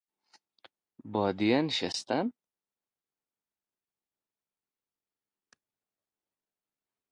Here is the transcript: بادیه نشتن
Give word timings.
بادیه 1.11 1.59
نشتن 1.65 2.27